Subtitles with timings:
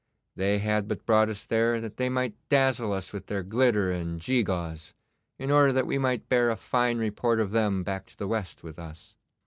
[0.35, 4.19] They had but brought us there that they might dazzle us with their glitter and
[4.19, 4.95] gee gaws,
[5.37, 8.63] in order that we might bear a fine report of them back to the West
[8.63, 9.13] with us.